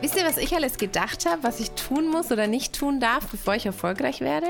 Wisst 0.00 0.16
ihr, 0.16 0.24
was 0.24 0.38
ich 0.38 0.54
alles 0.54 0.78
gedacht 0.78 1.26
habe, 1.26 1.42
was 1.42 1.60
ich 1.60 1.72
tun 1.72 2.08
muss 2.08 2.32
oder 2.32 2.46
nicht 2.46 2.74
tun 2.74 3.00
darf, 3.00 3.26
bevor 3.26 3.54
ich 3.54 3.66
erfolgreich 3.66 4.22
werde? 4.22 4.46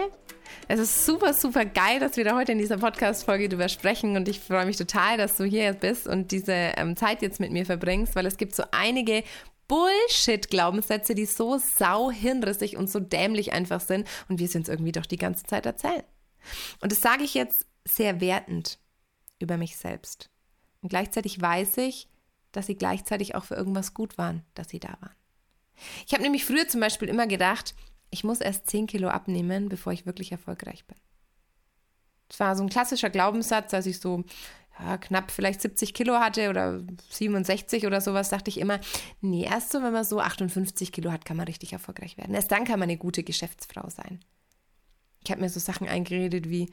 Es 0.69 0.79
ist 0.79 1.05
super, 1.05 1.35
super 1.35 1.65
geil, 1.65 1.99
dass 1.99 2.17
wir 2.17 2.23
da 2.23 2.37
heute 2.37 2.53
in 2.53 2.59
dieser 2.59 2.79
Podcast-Folge 2.79 3.49
drüber 3.49 3.69
sprechen 3.69 4.17
und 4.17 4.29
ich 4.29 4.39
freue 4.39 4.65
mich 4.65 4.77
total, 4.77 5.17
dass 5.17 5.37
du 5.37 5.45
hier 5.45 5.73
bist 5.73 6.07
und 6.07 6.31
diese 6.31 6.53
ähm, 6.53 6.97
Zeit 6.97 7.21
jetzt 7.21 7.41
mit 7.41 7.51
mir 7.51 7.67
verbringst, 7.67 8.15
weil 8.15 8.27
es 8.27 8.37
gibt 8.37 8.55
so 8.55 8.63
einige 8.71 9.25
Bullshit-Glaubenssätze, 9.67 11.17
die 11.17 11.27
so 11.27 11.59
sau 11.59 12.13
hirnrissig 12.13 12.77
und 12.77 12.89
so 12.89 13.01
dämlich 13.01 13.53
einfach 13.53 13.81
sind 13.81 14.07
und 14.29 14.39
wir 14.39 14.47
es 14.47 14.55
irgendwie 14.55 14.93
doch 14.93 15.07
die 15.07 15.17
ganze 15.17 15.43
Zeit 15.45 15.67
erzählen. 15.67 16.05
Und 16.81 16.93
das 16.93 17.01
sage 17.01 17.25
ich 17.25 17.35
jetzt 17.35 17.67
sehr 17.85 18.21
wertend 18.21 18.79
über 19.41 19.57
mich 19.57 19.77
selbst. 19.77 20.31
Und 20.81 20.91
gleichzeitig 20.91 21.41
weiß 21.41 21.79
ich, 21.79 22.09
dass 22.53 22.67
sie 22.67 22.77
gleichzeitig 22.77 23.35
auch 23.35 23.45
für 23.45 23.57
irgendwas 23.57 23.95
gut 23.95 24.17
waren, 24.17 24.45
dass 24.55 24.69
sie 24.69 24.79
da 24.79 24.97
waren. 25.01 25.20
Ich 26.07 26.13
habe 26.13 26.23
nämlich 26.23 26.45
früher 26.45 26.69
zum 26.69 26.81
Beispiel 26.81 27.09
immer 27.09 27.27
gedacht, 27.27 27.75
ich 28.11 28.25
muss 28.25 28.41
erst 28.41 28.69
10 28.69 28.87
Kilo 28.87 29.09
abnehmen, 29.09 29.69
bevor 29.69 29.93
ich 29.93 30.07
wirklich 30.07 30.33
erfolgreich 30.33 30.85
bin. 30.87 30.97
Das 32.29 32.41
war 32.41 32.57
so 32.57 32.63
ein 32.63 32.69
klassischer 32.69 33.11
Glaubenssatz, 33.11 33.75
als 33.75 33.87
ich 33.87 34.01
so 34.01 34.25
ja, 34.79 34.99
knapp 34.99 35.31
vielleicht 35.31 35.61
70 35.61 35.95
Kilo 35.95 36.15
hatte 36.15 36.49
oder 36.49 36.81
67 37.11 37.87
oder 37.87 38.01
sowas, 38.01 38.31
dachte 38.31 38.51
ich 38.51 38.59
immer, 38.59 38.81
nee, 39.21 39.45
erst 39.45 39.73
so, 39.73 39.83
wenn 39.83 39.93
man 39.93 40.05
so 40.05 40.21
58 40.21 40.93
Kilo 40.93 41.11
hat, 41.11 41.25
kann 41.25 41.37
man 41.37 41.47
richtig 41.47 41.73
erfolgreich 41.73 42.17
werden. 42.17 42.35
Erst 42.35 42.51
dann 42.51 42.65
kann 42.65 42.79
man 42.79 42.89
eine 42.89 42.99
gute 42.99 43.23
Geschäftsfrau 43.23 43.89
sein. 43.91 44.21
Ich 45.25 45.31
habe 45.31 45.41
mir 45.41 45.51
so 45.51 45.61
Sachen 45.61 45.89
eingeredet 45.89 46.49
wie, 46.49 46.73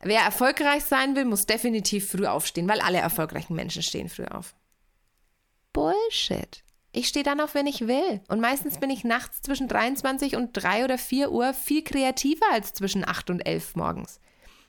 wer 0.00 0.22
erfolgreich 0.22 0.84
sein 0.84 1.14
will, 1.14 1.24
muss 1.24 1.42
definitiv 1.42 2.10
früh 2.10 2.26
aufstehen, 2.26 2.68
weil 2.68 2.80
alle 2.80 2.98
erfolgreichen 2.98 3.54
Menschen 3.54 3.82
stehen 3.82 4.08
früh 4.08 4.24
auf. 4.24 4.54
Bullshit. 5.72 6.64
Ich 6.92 7.08
stehe 7.08 7.24
dann 7.24 7.40
auf, 7.40 7.54
wenn 7.54 7.66
ich 7.66 7.86
will. 7.86 8.20
Und 8.28 8.40
meistens 8.40 8.78
bin 8.78 8.90
ich 8.90 9.02
nachts 9.02 9.40
zwischen 9.40 9.66
23 9.66 10.36
und 10.36 10.52
3 10.52 10.84
oder 10.84 10.98
4 10.98 11.32
Uhr 11.32 11.54
viel 11.54 11.82
kreativer 11.82 12.46
als 12.52 12.74
zwischen 12.74 13.08
8 13.08 13.30
und 13.30 13.40
11 13.40 13.76
morgens. 13.76 14.20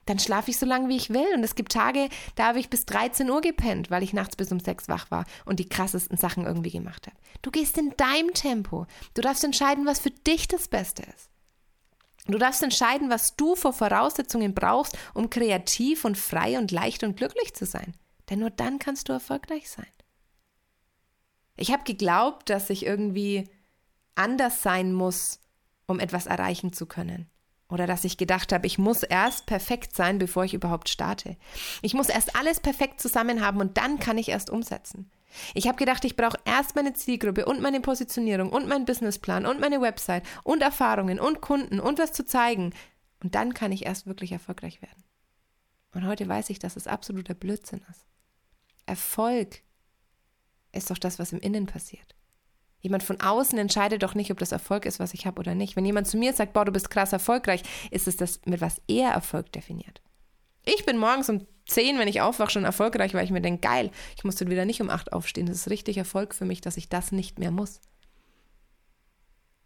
Dann 0.05 0.19
schlafe 0.19 0.51
ich 0.51 0.57
so 0.57 0.65
lange, 0.65 0.89
wie 0.89 0.95
ich 0.95 1.09
will. 1.09 1.27
Und 1.33 1.43
es 1.43 1.55
gibt 1.55 1.73
Tage, 1.73 2.07
da 2.35 2.47
habe 2.47 2.59
ich 2.59 2.69
bis 2.69 2.85
13 2.85 3.29
Uhr 3.29 3.41
gepennt, 3.41 3.91
weil 3.91 4.03
ich 4.03 4.13
nachts 4.13 4.37
bis 4.37 4.51
um 4.51 4.59
6 4.59 4.87
wach 4.87 5.11
war 5.11 5.25
und 5.45 5.59
die 5.59 5.67
krassesten 5.67 6.17
Sachen 6.17 6.45
irgendwie 6.45 6.71
gemacht 6.71 7.07
habe. 7.07 7.17
Du 7.41 7.51
gehst 7.51 7.77
in 7.77 7.93
deinem 7.97 8.33
Tempo. 8.33 8.85
Du 9.13 9.21
darfst 9.21 9.43
entscheiden, 9.43 9.85
was 9.85 9.99
für 9.99 10.11
dich 10.11 10.47
das 10.47 10.69
Beste 10.69 11.03
ist. 11.03 11.29
Du 12.27 12.37
darfst 12.37 12.63
entscheiden, 12.63 13.09
was 13.09 13.35
du 13.35 13.55
vor 13.55 13.73
Voraussetzungen 13.73 14.53
brauchst, 14.53 14.97
um 15.13 15.29
kreativ 15.29 16.05
und 16.05 16.17
frei 16.17 16.57
und 16.57 16.71
leicht 16.71 17.03
und 17.03 17.17
glücklich 17.17 17.53
zu 17.53 17.65
sein. 17.65 17.93
Denn 18.29 18.39
nur 18.39 18.49
dann 18.49 18.79
kannst 18.79 19.09
du 19.09 19.13
erfolgreich 19.13 19.69
sein. 19.69 19.87
Ich 21.55 21.71
habe 21.71 21.83
geglaubt, 21.83 22.49
dass 22.49 22.69
ich 22.69 22.85
irgendwie 22.85 23.49
anders 24.15 24.61
sein 24.61 24.93
muss, 24.93 25.39
um 25.87 25.99
etwas 25.99 26.25
erreichen 26.25 26.73
zu 26.73 26.85
können. 26.85 27.29
Oder 27.69 27.87
dass 27.87 28.03
ich 28.03 28.17
gedacht 28.17 28.53
habe, 28.53 28.67
ich 28.67 28.77
muss 28.77 29.01
erst 29.03 29.45
perfekt 29.45 29.95
sein, 29.95 30.19
bevor 30.19 30.45
ich 30.45 30.53
überhaupt 30.53 30.89
starte. 30.89 31.37
Ich 31.81 31.93
muss 31.93 32.09
erst 32.09 32.35
alles 32.35 32.59
perfekt 32.59 33.01
zusammen 33.01 33.43
haben 33.43 33.59
und 33.59 33.77
dann 33.77 33.99
kann 33.99 34.17
ich 34.17 34.29
erst 34.29 34.49
umsetzen. 34.49 35.09
Ich 35.55 35.67
habe 35.67 35.77
gedacht, 35.77 36.05
ich 36.05 36.15
brauche 36.15 36.37
erst 36.45 36.75
meine 36.75 36.93
Zielgruppe 36.93 37.45
und 37.45 37.61
meine 37.61 37.81
Positionierung 37.81 38.51
und 38.51 38.67
meinen 38.67 38.85
Businessplan 38.85 39.47
und 39.47 39.59
meine 39.59 39.81
Website 39.81 40.23
und 40.43 40.61
Erfahrungen 40.61 41.19
und 41.19 41.41
Kunden 41.41 41.79
und 41.79 41.97
was 41.97 42.13
zu 42.13 42.25
zeigen. 42.25 42.73
Und 43.23 43.33
dann 43.33 43.53
kann 43.53 43.71
ich 43.71 43.85
erst 43.85 44.05
wirklich 44.05 44.31
erfolgreich 44.31 44.81
werden. 44.81 45.03
Und 45.95 46.05
heute 46.05 46.27
weiß 46.27 46.49
ich, 46.51 46.59
dass 46.59 46.75
es 46.75 46.87
absoluter 46.87 47.33
Blödsinn 47.33 47.81
ist. 47.89 48.05
Erfolg 48.85 49.63
ist 50.73 50.91
doch 50.91 50.97
das, 50.97 51.19
was 51.19 51.31
im 51.31 51.39
Innen 51.39 51.65
passiert. 51.65 52.15
Jemand 52.79 53.03
von 53.03 53.21
außen 53.21 53.57
entscheidet 53.57 54.03
doch 54.03 54.13
nicht, 54.13 54.29
ob 54.31 54.39
das 54.39 54.51
Erfolg 54.51 54.85
ist, 54.85 54.99
was 54.99 55.13
ich 55.13 55.25
habe 55.25 55.39
oder 55.39 55.55
nicht. 55.55 55.77
Wenn 55.77 55.85
jemand 55.85 56.07
zu 56.07 56.17
mir 56.17 56.33
sagt, 56.33 56.51
boah, 56.51 56.65
du 56.65 56.71
bist 56.73 56.89
krass 56.89 57.13
erfolgreich, 57.13 57.63
ist 57.91 58.07
es 58.09 58.17
das, 58.17 58.41
mit 58.45 58.59
was 58.59 58.81
er 58.87 59.11
Erfolg 59.11 59.53
definiert. 59.53 60.01
Ich 60.65 60.85
bin 60.85 60.97
morgens 60.97 61.29
um 61.29 61.47
10, 61.67 61.97
wenn 61.97 62.09
ich 62.09 62.19
aufwache, 62.19 62.51
schon 62.51 62.65
erfolgreich, 62.65 63.13
weil 63.13 63.23
ich 63.23 63.31
mir 63.31 63.41
denke, 63.41 63.61
geil, 63.61 63.89
ich 64.17 64.25
muss 64.25 64.35
dann 64.35 64.49
wieder 64.49 64.65
nicht 64.65 64.81
um 64.81 64.89
8 64.89 65.13
aufstehen. 65.13 65.45
Das 65.45 65.55
ist 65.55 65.69
richtig 65.69 65.97
Erfolg 65.97 66.35
für 66.35 66.45
mich, 66.45 66.59
dass 66.59 66.75
ich 66.75 66.89
das 66.89 67.13
nicht 67.13 67.39
mehr 67.39 67.51
muss. 67.51 67.79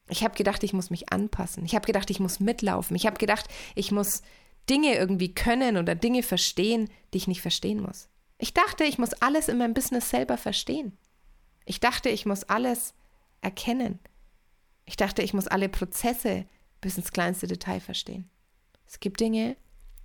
Ich 0.09 0.23
habe 0.23 0.35
gedacht, 0.35 0.63
ich 0.63 0.73
muss 0.73 0.91
mich 0.91 1.11
anpassen. 1.11 1.65
Ich 1.65 1.73
habe 1.73 1.85
gedacht, 1.85 2.09
ich 2.11 2.19
muss 2.19 2.39
mitlaufen. 2.39 2.95
Ich 2.95 3.07
habe 3.07 3.17
gedacht, 3.17 3.47
ich 3.75 3.91
muss 3.91 4.21
Dinge 4.69 4.95
irgendwie 4.95 5.33
können 5.33 5.77
oder 5.77 5.95
Dinge 5.95 6.23
verstehen, 6.23 6.89
die 7.13 7.17
ich 7.17 7.27
nicht 7.27 7.41
verstehen 7.41 7.81
muss. 7.81 8.09
Ich 8.37 8.53
dachte, 8.53 8.83
ich 8.83 8.97
muss 8.97 9.13
alles 9.13 9.47
in 9.47 9.57
meinem 9.57 9.73
Business 9.73 10.09
selber 10.09 10.37
verstehen. 10.37 10.97
Ich 11.65 11.79
dachte, 11.79 12.09
ich 12.09 12.25
muss 12.25 12.43
alles 12.43 12.93
erkennen. 13.41 13.99
Ich 14.85 14.95
dachte, 14.95 15.21
ich 15.21 15.33
muss 15.33 15.47
alle 15.47 15.69
Prozesse 15.69 16.45
bis 16.81 16.97
ins 16.97 17.11
kleinste 17.11 17.47
Detail 17.47 17.79
verstehen. 17.79 18.29
Es 18.85 18.99
gibt 18.99 19.19
Dinge, 19.19 19.57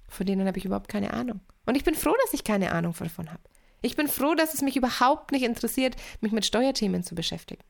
von 0.08 0.26
denen 0.26 0.46
habe 0.46 0.58
ich 0.58 0.64
überhaupt 0.64 0.88
keine 0.88 1.12
Ahnung. 1.12 1.40
Und 1.66 1.76
ich 1.76 1.84
bin 1.84 1.94
froh, 1.94 2.14
dass 2.24 2.34
ich 2.34 2.44
keine 2.44 2.72
Ahnung 2.72 2.94
davon 2.98 3.30
habe. 3.30 3.42
Ich 3.82 3.96
bin 3.96 4.08
froh, 4.08 4.34
dass 4.34 4.54
es 4.54 4.62
mich 4.62 4.76
überhaupt 4.76 5.32
nicht 5.32 5.44
interessiert, 5.44 5.96
mich 6.20 6.32
mit 6.32 6.44
Steuerthemen 6.46 7.02
zu 7.02 7.14
beschäftigen. 7.14 7.62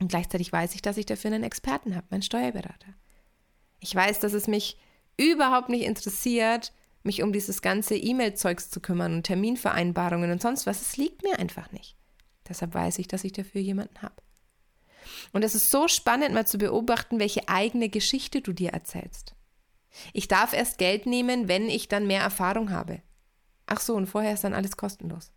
Und 0.00 0.08
gleichzeitig 0.08 0.52
weiß 0.52 0.74
ich, 0.74 0.82
dass 0.82 0.96
ich 0.96 1.06
dafür 1.06 1.32
einen 1.32 1.44
Experten 1.44 1.94
habe, 1.94 2.06
meinen 2.10 2.22
Steuerberater. 2.22 2.94
Ich 3.80 3.94
weiß, 3.94 4.20
dass 4.20 4.32
es 4.32 4.46
mich 4.46 4.78
überhaupt 5.16 5.68
nicht 5.68 5.84
interessiert, 5.84 6.72
mich 7.02 7.22
um 7.22 7.32
dieses 7.32 7.62
ganze 7.62 7.96
E-Mail-Zeugs 7.96 8.70
zu 8.70 8.80
kümmern 8.80 9.14
und 9.14 9.22
Terminvereinbarungen 9.24 10.30
und 10.30 10.42
sonst 10.42 10.66
was. 10.66 10.82
Es 10.82 10.96
liegt 10.96 11.22
mir 11.22 11.38
einfach 11.38 11.72
nicht. 11.72 11.96
Deshalb 12.48 12.74
weiß 12.74 12.98
ich, 12.98 13.08
dass 13.08 13.24
ich 13.24 13.32
dafür 13.32 13.60
jemanden 13.60 14.02
habe. 14.02 14.14
Und 15.32 15.44
es 15.44 15.54
ist 15.54 15.70
so 15.70 15.88
spannend, 15.88 16.34
mal 16.34 16.46
zu 16.46 16.58
beobachten, 16.58 17.18
welche 17.18 17.48
eigene 17.48 17.88
Geschichte 17.88 18.40
du 18.40 18.52
dir 18.52 18.70
erzählst. 18.70 19.34
Ich 20.12 20.28
darf 20.28 20.52
erst 20.52 20.78
Geld 20.78 21.06
nehmen, 21.06 21.48
wenn 21.48 21.68
ich 21.68 21.88
dann 21.88 22.06
mehr 22.06 22.22
Erfahrung 22.22 22.70
habe. 22.70 23.02
Ach 23.66 23.80
so, 23.80 23.94
und 23.94 24.06
vorher 24.06 24.34
ist 24.34 24.44
dann 24.44 24.54
alles 24.54 24.76
kostenlos. 24.76 25.32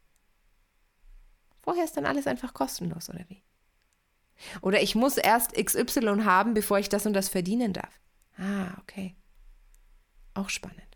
Vorher 1.62 1.85
ist 1.85 1.95
dann 1.95 2.06
alles 2.06 2.28
einfach 2.28 2.53
kostenlos, 2.53 3.09
oder 3.09 3.25
wie? 3.30 3.41
Oder 4.62 4.81
ich 4.81 4.95
muss 4.95 5.18
erst 5.18 5.53
XY 5.53 6.24
haben, 6.24 6.53
bevor 6.53 6.80
ich 6.80 6.90
das 6.90 7.06
und 7.06 7.13
das 7.13 7.30
verdienen 7.30 7.74
darf. 7.74 8.01
Ah, 8.38 8.75
okay. 8.81 9.16
Auch 10.34 10.50
spannend. 10.50 10.93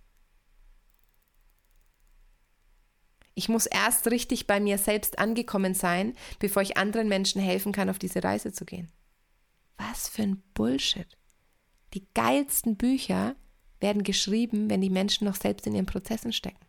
Ich 3.38 3.50
muss 3.50 3.68
erst 3.68 4.10
richtig 4.10 4.48
bei 4.48 4.60
mir 4.60 4.80
selbst 4.80 5.20
angekommen 5.20 5.76
sein, 5.76 6.16
bevor 6.40 6.64
ich 6.64 6.76
anderen 6.76 7.08
Menschen 7.08 7.40
helfen 7.40 7.72
kann, 7.72 7.88
auf 7.88 8.00
diese 8.00 8.24
Reise 8.24 8.52
zu 8.52 8.66
gehen. 8.66 8.92
Was 9.78 10.10
für 10.10 10.24
ein 10.24 10.42
Bullshit. 10.56 11.06
Die 11.94 12.08
geilsten 12.16 12.78
Bücher 12.78 13.36
werden 13.80 14.02
geschrieben, 14.02 14.72
wenn 14.72 14.82
die 14.82 14.90
Menschen 14.90 15.26
noch 15.26 15.36
selbst 15.36 15.68
in 15.68 15.76
ihren 15.76 15.86
Prozessen 15.86 16.34
stecken. 16.34 16.66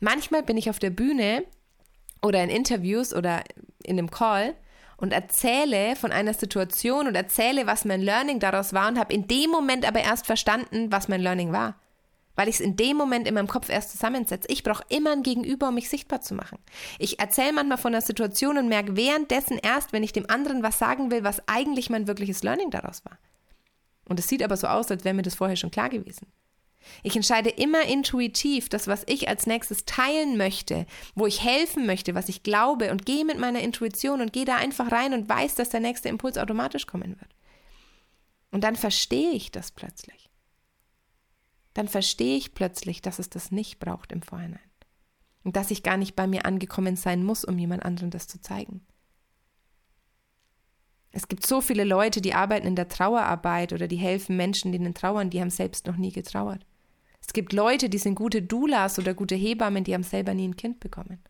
Manchmal 0.00 0.42
bin 0.42 0.58
ich 0.58 0.68
auf 0.68 0.78
der 0.78 0.90
Bühne 0.90 1.44
oder 2.20 2.44
in 2.44 2.50
Interviews 2.50 3.14
oder 3.14 3.42
in 3.82 3.98
einem 3.98 4.10
Call 4.10 4.54
und 4.98 5.14
erzähle 5.14 5.96
von 5.96 6.12
einer 6.12 6.34
Situation 6.34 7.06
und 7.06 7.14
erzähle, 7.14 7.66
was 7.66 7.86
mein 7.86 8.02
Learning 8.02 8.38
daraus 8.38 8.74
war 8.74 8.88
und 8.88 8.98
habe 8.98 9.14
in 9.14 9.26
dem 9.28 9.48
Moment 9.48 9.88
aber 9.88 10.02
erst 10.02 10.26
verstanden, 10.26 10.92
was 10.92 11.08
mein 11.08 11.22
Learning 11.22 11.52
war 11.52 11.80
weil 12.40 12.48
ich 12.48 12.54
es 12.54 12.60
in 12.62 12.74
dem 12.74 12.96
Moment 12.96 13.28
in 13.28 13.34
meinem 13.34 13.48
Kopf 13.48 13.68
erst 13.68 13.90
zusammensetze. 13.90 14.48
Ich 14.50 14.62
brauche 14.62 14.82
immer 14.88 15.12
ein 15.12 15.22
Gegenüber, 15.22 15.68
um 15.68 15.74
mich 15.74 15.90
sichtbar 15.90 16.22
zu 16.22 16.32
machen. 16.32 16.56
Ich 16.98 17.18
erzähle 17.18 17.52
manchmal 17.52 17.76
von 17.76 17.92
der 17.92 18.00
Situation 18.00 18.56
und 18.56 18.66
merke 18.66 18.96
währenddessen 18.96 19.58
erst, 19.58 19.92
wenn 19.92 20.02
ich 20.02 20.14
dem 20.14 20.24
anderen 20.30 20.62
was 20.62 20.78
sagen 20.78 21.10
will, 21.10 21.22
was 21.22 21.46
eigentlich 21.48 21.90
mein 21.90 22.06
wirkliches 22.06 22.42
Learning 22.42 22.70
daraus 22.70 23.04
war. 23.04 23.18
Und 24.06 24.18
es 24.18 24.26
sieht 24.26 24.42
aber 24.42 24.56
so 24.56 24.68
aus, 24.68 24.90
als 24.90 25.04
wäre 25.04 25.14
mir 25.14 25.20
das 25.20 25.34
vorher 25.34 25.56
schon 25.56 25.70
klar 25.70 25.90
gewesen. 25.90 26.28
Ich 27.02 27.14
entscheide 27.14 27.50
immer 27.50 27.82
intuitiv 27.82 28.70
das, 28.70 28.88
was 28.88 29.02
ich 29.06 29.28
als 29.28 29.46
nächstes 29.46 29.84
teilen 29.84 30.38
möchte, 30.38 30.86
wo 31.14 31.26
ich 31.26 31.44
helfen 31.44 31.84
möchte, 31.84 32.14
was 32.14 32.30
ich 32.30 32.42
glaube 32.42 32.90
und 32.90 33.04
gehe 33.04 33.26
mit 33.26 33.38
meiner 33.38 33.60
Intuition 33.60 34.22
und 34.22 34.32
gehe 34.32 34.46
da 34.46 34.56
einfach 34.56 34.90
rein 34.90 35.12
und 35.12 35.28
weiß, 35.28 35.56
dass 35.56 35.68
der 35.68 35.80
nächste 35.80 36.08
Impuls 36.08 36.38
automatisch 36.38 36.86
kommen 36.86 37.20
wird. 37.20 37.34
Und 38.50 38.64
dann 38.64 38.76
verstehe 38.76 39.32
ich 39.32 39.52
das 39.52 39.72
plötzlich 39.72 40.29
dann 41.74 41.88
verstehe 41.88 42.36
ich 42.36 42.54
plötzlich, 42.54 43.02
dass 43.02 43.18
es 43.18 43.30
das 43.30 43.52
nicht 43.52 43.78
braucht 43.78 44.12
im 44.12 44.22
Vorhinein. 44.22 44.58
Und 45.44 45.56
dass 45.56 45.70
ich 45.70 45.82
gar 45.82 45.96
nicht 45.96 46.16
bei 46.16 46.26
mir 46.26 46.44
angekommen 46.44 46.96
sein 46.96 47.24
muss, 47.24 47.44
um 47.44 47.58
jemand 47.58 47.84
anderem 47.84 48.10
das 48.10 48.28
zu 48.28 48.40
zeigen. 48.40 48.86
Es 51.12 51.28
gibt 51.28 51.46
so 51.46 51.60
viele 51.60 51.84
Leute, 51.84 52.20
die 52.20 52.34
arbeiten 52.34 52.66
in 52.66 52.76
der 52.76 52.88
Trauerarbeit 52.88 53.72
oder 53.72 53.88
die 53.88 53.96
helfen 53.96 54.36
Menschen, 54.36 54.70
denen 54.70 54.94
trauern, 54.94 55.30
die 55.30 55.40
haben 55.40 55.50
selbst 55.50 55.86
noch 55.86 55.96
nie 55.96 56.12
getrauert. 56.12 56.66
Es 57.20 57.32
gibt 57.32 57.52
Leute, 57.52 57.88
die 57.88 57.98
sind 57.98 58.14
gute 58.14 58.42
Doulas 58.42 58.98
oder 58.98 59.14
gute 59.14 59.34
Hebammen, 59.34 59.84
die 59.84 59.94
haben 59.94 60.02
selber 60.02 60.34
nie 60.34 60.48
ein 60.48 60.56
Kind 60.56 60.80
bekommen. 60.80 61.22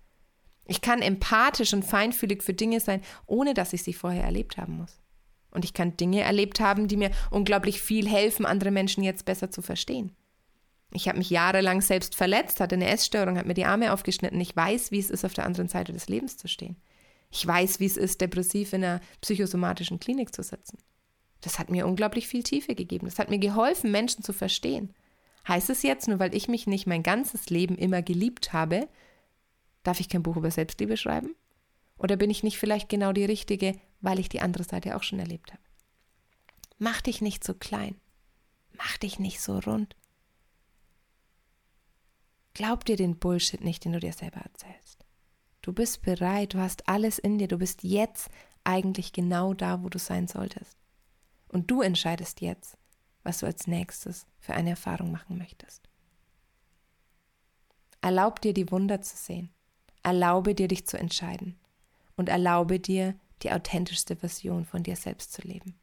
Ich 0.67 0.83
kann 0.83 1.03
empathisch 1.03 1.73
und 1.73 1.85
feinfühlig 1.85 2.43
für 2.43 2.55
Dinge 2.55 2.81
sein, 2.81 3.03
ohne 3.27 3.55
dass 3.55 3.73
ich 3.73 3.83
sie 3.83 3.93
vorher 3.93 4.25
erlebt 4.25 4.57
haben 4.57 4.77
muss. 4.77 5.01
Und 5.51 5.65
ich 5.65 5.75
kann 5.75 5.97
Dinge 5.97 6.21
erlebt 6.21 6.61
haben, 6.61 6.87
die 6.87 6.97
mir 6.97 7.11
unglaublich 7.31 7.81
viel 7.81 8.09
helfen, 8.09 8.47
andere 8.47 8.71
Menschen 8.71 9.03
jetzt 9.03 9.25
besser 9.25 9.51
zu 9.51 9.63
verstehen. 9.63 10.15
Ich 10.93 11.09
habe 11.09 11.19
mich 11.19 11.31
jahrelang 11.31 11.83
selbst 11.83 12.17
verletzt, 12.17 12.61
hatte 12.61 12.75
eine 12.75 12.89
Essstörung, 12.89 13.39
habe 13.39 13.49
mir 13.49 13.55
die 13.55 13.65
Arme 13.65 13.93
aufgeschnitten. 13.93 14.41
Ich 14.41 14.55
weiß, 14.55 14.91
wie 14.91 14.99
es 14.99 15.11
ist, 15.11 15.25
auf 15.25 15.35
der 15.35 15.47
anderen 15.47 15.69
Seite 15.69 15.93
des 15.93 16.09
Lebens 16.09 16.37
zu 16.37 16.49
stehen. 16.49 16.77
Ich 17.31 17.47
weiß, 17.47 17.79
wie 17.79 17.87
es 17.87 17.97
ist, 17.97 18.21
depressiv 18.21 18.73
in 18.73 18.85
einer 18.85 19.01
psychosomatischen 19.21 20.01
Klinik 20.01 20.35
zu 20.35 20.43
sitzen. 20.43 20.79
Das 21.43 21.59
hat 21.59 21.71
mir 21.71 21.87
unglaublich 21.87 22.27
viel 22.27 22.43
Tiefe 22.43 22.75
gegeben. 22.75 23.07
Das 23.07 23.19
hat 23.19 23.31
mir 23.31 23.39
geholfen, 23.39 23.91
Menschen 23.91 24.25
zu 24.25 24.33
verstehen. 24.33 24.93
Heißt 25.47 25.71
es 25.71 25.83
jetzt, 25.83 26.09
nur 26.09 26.19
weil 26.19 26.35
ich 26.35 26.49
mich 26.49 26.67
nicht 26.67 26.87
mein 26.87 27.03
ganzes 27.03 27.49
Leben 27.51 27.77
immer 27.77 28.03
geliebt 28.03 28.53
habe, 28.53 28.89
darf 29.85 30.01
ich 30.01 30.09
kein 30.09 30.23
Buch 30.23 30.37
über 30.37 30.51
Selbstliebe 30.51 30.97
schreiben? 30.97 31.35
Oder 31.99 32.17
bin 32.17 32.31
ich 32.31 32.43
nicht 32.43 32.59
vielleicht 32.59 32.89
genau 32.89 33.13
die 33.13 33.25
Richtige, 33.25 33.79
weil 34.01 34.19
ich 34.19 34.29
die 34.29 34.41
andere 34.41 34.65
Seite 34.65 34.97
auch 34.97 35.03
schon 35.03 35.19
erlebt 35.19 35.53
habe? 35.53 35.63
Mach 36.79 37.01
dich 37.01 37.21
nicht 37.21 37.45
so 37.45 37.55
klein. 37.55 37.97
Mach 38.77 38.97
dich 38.99 39.19
nicht 39.19 39.41
so 39.41 39.59
rund. 39.59 39.97
Glaub 42.55 42.85
dir 42.85 42.97
den 42.97 43.19
Bullshit 43.19 43.63
nicht, 43.63 43.85
den 43.85 43.93
du 43.93 44.01
dir 44.01 44.13
selber 44.13 44.41
erzählst. 44.41 45.05
Du 45.63 45.73
bist 45.73 46.03
bereit, 46.03 46.55
du 46.55 46.59
hast 46.59 46.89
alles 46.89 47.19
in 47.19 47.39
dir, 47.39 47.49
du 47.49 47.59
bist 47.59 47.83
jetzt 47.83 48.31
eigentlich 48.65 49.13
genau 49.13 49.55
da, 49.55 49.83
wo 49.83 49.89
du 49.89 49.99
sein 49.99 50.27
solltest. 50.27 50.77
Und 51.49 51.71
du 51.71 51.83
entscheidest 51.83 52.41
jetzt, 52.41 52.77
was 53.23 53.39
du 53.39 53.47
als 53.47 53.67
nächstes 53.67 54.27
für 54.39 54.55
eine 54.55 54.71
Erfahrung 54.71 55.11
machen 55.11 55.37
möchtest. 55.37 55.89
Erlaub 58.01 58.41
dir 58.41 58.55
die 58.55 58.71
Wunder 58.71 59.03
zu 59.03 59.17
sehen. 59.17 59.51
Erlaube 60.03 60.55
dir, 60.55 60.69
dich 60.69 60.87
zu 60.87 60.99
entscheiden. 60.99 61.59
Und 62.17 62.29
erlaube 62.29 62.81
dir, 62.81 63.19
die 63.43 63.53
authentischste 63.53 64.17
Version 64.17 64.65
von 64.65 64.83
dir 64.83 64.97
selbst 64.97 65.33
zu 65.33 65.43
leben. 65.43 65.79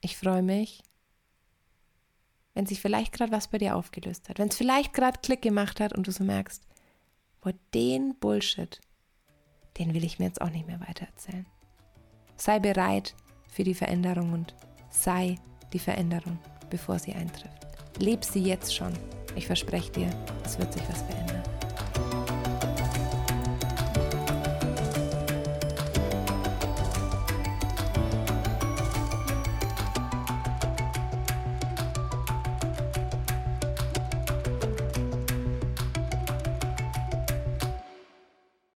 Ich 0.00 0.16
freue 0.16 0.42
mich, 0.42 0.82
wenn 2.54 2.66
sich 2.66 2.80
vielleicht 2.80 3.12
gerade 3.12 3.32
was 3.32 3.48
bei 3.48 3.58
dir 3.58 3.76
aufgelöst 3.76 4.28
hat, 4.28 4.38
wenn 4.38 4.48
es 4.48 4.56
vielleicht 4.56 4.92
gerade 4.92 5.20
Klick 5.22 5.42
gemacht 5.42 5.80
hat 5.80 5.92
und 5.92 6.06
du 6.06 6.12
so 6.12 6.24
merkst, 6.24 6.62
boah, 7.40 7.52
den 7.74 8.14
Bullshit, 8.18 8.80
den 9.78 9.94
will 9.94 10.04
ich 10.04 10.18
mir 10.18 10.26
jetzt 10.26 10.40
auch 10.40 10.50
nicht 10.50 10.66
mehr 10.66 10.80
weitererzählen. 10.80 11.46
Sei 12.36 12.58
bereit 12.58 13.14
für 13.50 13.64
die 13.64 13.74
Veränderung 13.74 14.32
und 14.32 14.54
sei 14.90 15.36
die 15.72 15.78
Veränderung, 15.78 16.38
bevor 16.70 16.98
sie 16.98 17.12
eintrifft. 17.12 17.66
Leb 17.98 18.24
sie 18.24 18.42
jetzt 18.42 18.74
schon. 18.74 18.92
Ich 19.36 19.46
verspreche 19.46 19.92
dir, 19.92 20.10
es 20.44 20.58
wird 20.58 20.72
sich 20.72 20.82
was 20.88 21.02
verändern. 21.02 21.59